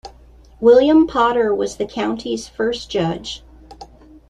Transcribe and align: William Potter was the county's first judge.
William 0.59 1.05
Potter 1.05 1.53
was 1.53 1.75
the 1.77 1.85
county's 1.85 2.47
first 2.47 2.89
judge. 2.89 3.43